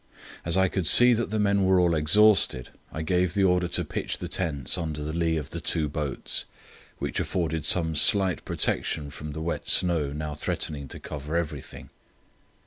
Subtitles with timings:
[0.43, 3.85] As I could see that the men were all exhausted I gave the order to
[3.85, 6.45] pitch the tents under the lee of the two boats,
[6.97, 11.91] which afforded some slight protection from the wet snow now threatening to cover everything.